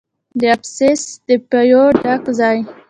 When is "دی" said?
2.65-2.71